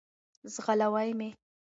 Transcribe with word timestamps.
ځغلوی 0.53 1.09
مي. 1.19 1.29